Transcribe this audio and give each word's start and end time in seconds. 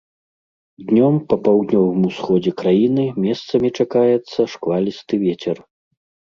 Днём 0.87 1.19
па 1.33 1.37
паўднёвым 1.47 2.01
усходзе 2.09 2.51
краіны 2.63 3.03
месцамі 3.27 3.69
чакаецца 3.81 4.49
шквалісты 4.57 5.15
вецер. 5.29 5.57